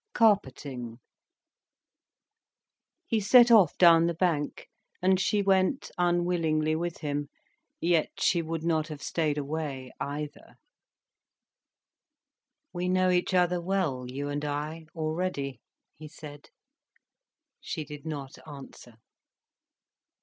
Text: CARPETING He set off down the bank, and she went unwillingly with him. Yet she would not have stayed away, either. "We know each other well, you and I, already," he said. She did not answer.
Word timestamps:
CARPETING 0.15 0.97
He 3.05 3.19
set 3.19 3.51
off 3.51 3.77
down 3.77 4.07
the 4.07 4.15
bank, 4.15 4.67
and 4.99 5.19
she 5.19 5.43
went 5.43 5.91
unwillingly 5.95 6.75
with 6.75 7.01
him. 7.01 7.29
Yet 7.79 8.09
she 8.19 8.41
would 8.41 8.63
not 8.63 8.87
have 8.87 9.03
stayed 9.03 9.37
away, 9.37 9.91
either. 9.99 10.55
"We 12.73 12.89
know 12.89 13.11
each 13.11 13.35
other 13.35 13.61
well, 13.61 14.05
you 14.09 14.27
and 14.27 14.43
I, 14.43 14.87
already," 14.95 15.61
he 15.93 16.07
said. 16.07 16.49
She 17.59 17.85
did 17.85 18.03
not 18.03 18.39
answer. 18.47 18.95